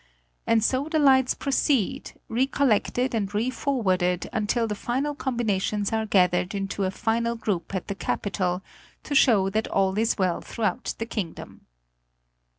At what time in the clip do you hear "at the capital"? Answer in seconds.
7.75-8.63